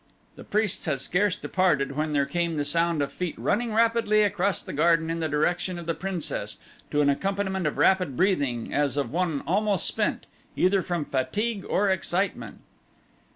[0.35, 4.59] The priests had scarce departed when there came the sound of feet running rapidly across
[4.63, 6.57] the garden in the direction of the princess
[6.89, 10.25] to an accompaniment of rapid breathing as of one almost spent,
[10.55, 12.61] either from fatigue or excitement.